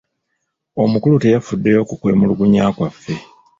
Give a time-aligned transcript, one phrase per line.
[0.83, 3.13] Omukulu teyafuddeyo ku kwemulugunya kwaffe.